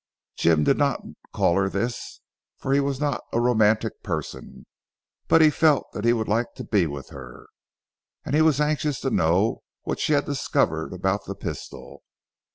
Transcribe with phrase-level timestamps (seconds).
[0.35, 0.99] Jim did not
[1.31, 2.21] call her this,
[2.57, 4.65] for he was not a romantic person;
[5.27, 7.45] but he felt he would like to be with her.
[8.25, 12.01] And he was anxious to know what she had discovered about the pistol.